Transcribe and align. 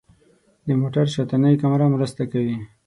د 0.67 0.69
موټر 0.81 1.05
شاتنۍ 1.15 1.55
کامره 1.61 1.85
مرسته 1.95 2.23
کوي. 2.31 2.57